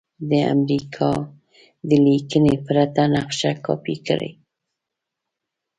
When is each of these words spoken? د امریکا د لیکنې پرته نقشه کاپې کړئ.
د 0.29 0.31
امریکا 0.53 1.11
د 1.89 1.91
لیکنې 2.07 2.55
پرته 2.65 3.03
نقشه 3.15 3.51
کاپې 3.65 3.95
کړئ. 4.07 4.31